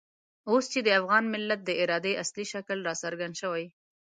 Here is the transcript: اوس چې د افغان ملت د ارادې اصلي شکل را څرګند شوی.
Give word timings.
اوس 0.49 0.65
چې 0.73 0.79
د 0.83 0.89
افغان 0.99 1.23
ملت 1.33 1.59
د 1.65 1.69
ارادې 1.83 2.13
اصلي 2.23 2.45
شکل 2.53 2.77
را 2.87 2.93
څرګند 3.03 3.33
شوی. 3.41 3.65